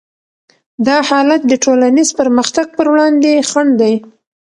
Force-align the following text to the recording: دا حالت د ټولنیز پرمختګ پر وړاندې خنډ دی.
دا 0.87 0.97
حالت 1.09 1.41
د 1.47 1.53
ټولنیز 1.63 2.09
پرمختګ 2.19 2.65
پر 2.77 2.85
وړاندې 2.91 3.31
خنډ 3.49 3.71
دی. 3.81 3.93